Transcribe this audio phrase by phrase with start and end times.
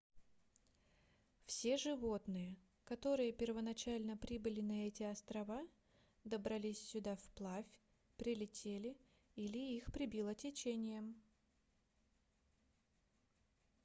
[1.45, 5.61] все животные которые первоначально прибыли на эти острова
[6.23, 7.67] добрались сюда вплавь
[8.17, 8.97] прилетели
[9.35, 11.13] или их прибило течением